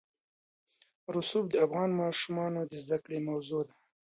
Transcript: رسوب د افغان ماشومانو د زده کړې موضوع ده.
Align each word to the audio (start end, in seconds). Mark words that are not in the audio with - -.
رسوب 1.13 1.45
د 1.49 1.55
افغان 1.65 1.89
ماشومانو 2.01 2.61
د 2.71 2.73
زده 2.83 2.97
کړې 3.03 3.19
موضوع 3.29 3.61
ده. 3.67 3.73